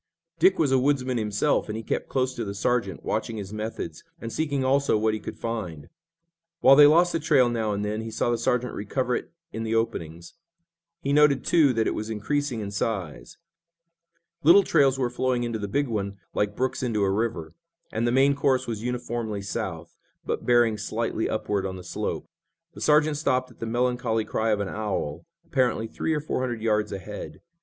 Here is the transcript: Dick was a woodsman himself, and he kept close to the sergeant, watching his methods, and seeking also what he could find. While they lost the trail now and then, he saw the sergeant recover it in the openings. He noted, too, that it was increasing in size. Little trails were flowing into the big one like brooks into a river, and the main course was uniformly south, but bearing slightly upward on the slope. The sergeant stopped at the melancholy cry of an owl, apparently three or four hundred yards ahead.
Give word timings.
Dick 0.39 0.57
was 0.57 0.71
a 0.71 0.79
woodsman 0.79 1.19
himself, 1.19 1.67
and 1.69 1.77
he 1.77 1.83
kept 1.83 2.09
close 2.09 2.33
to 2.33 2.43
the 2.43 2.55
sergeant, 2.55 3.03
watching 3.05 3.37
his 3.37 3.53
methods, 3.53 4.03
and 4.19 4.33
seeking 4.33 4.65
also 4.65 4.97
what 4.97 5.13
he 5.13 5.19
could 5.19 5.37
find. 5.37 5.89
While 6.59 6.75
they 6.75 6.87
lost 6.87 7.11
the 7.13 7.19
trail 7.19 7.49
now 7.49 7.71
and 7.71 7.85
then, 7.85 8.01
he 8.01 8.09
saw 8.09 8.31
the 8.31 8.37
sergeant 8.39 8.73
recover 8.73 9.15
it 9.15 9.31
in 9.53 9.61
the 9.61 9.75
openings. 9.75 10.33
He 11.03 11.13
noted, 11.13 11.45
too, 11.45 11.71
that 11.73 11.85
it 11.85 11.93
was 11.93 12.09
increasing 12.09 12.61
in 12.61 12.71
size. 12.71 13.37
Little 14.41 14.63
trails 14.63 14.97
were 14.97 15.11
flowing 15.11 15.43
into 15.43 15.59
the 15.59 15.67
big 15.67 15.87
one 15.87 16.17
like 16.33 16.55
brooks 16.55 16.81
into 16.81 17.03
a 17.03 17.11
river, 17.11 17.53
and 17.91 18.07
the 18.07 18.11
main 18.11 18.33
course 18.33 18.65
was 18.65 18.81
uniformly 18.81 19.43
south, 19.43 19.95
but 20.25 20.47
bearing 20.47 20.79
slightly 20.79 21.29
upward 21.29 21.63
on 21.63 21.75
the 21.75 21.83
slope. 21.83 22.27
The 22.73 22.81
sergeant 22.81 23.17
stopped 23.17 23.51
at 23.51 23.59
the 23.59 23.67
melancholy 23.67 24.25
cry 24.25 24.49
of 24.49 24.61
an 24.61 24.67
owl, 24.67 25.27
apparently 25.45 25.85
three 25.85 26.15
or 26.15 26.19
four 26.21 26.39
hundred 26.39 26.63
yards 26.63 26.91
ahead. 26.91 27.39